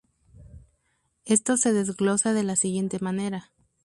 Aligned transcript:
Esto 1.25 1.57
se 1.57 1.73
desglosa 1.73 2.33
de 2.33 2.41
la 2.41 2.55
siguiente 2.55 2.97
manera. 2.99 3.51